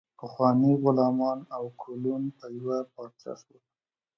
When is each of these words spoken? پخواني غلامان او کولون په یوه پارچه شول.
پخواني 0.19 0.71
غلامان 0.83 1.39
او 1.55 1.63
کولون 1.81 2.23
په 2.37 2.45
یوه 2.57 2.77
پارچه 2.93 3.33
شول. 3.41 3.61